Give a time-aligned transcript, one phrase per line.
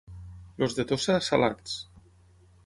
[0.67, 1.77] Els de Tossa, salats.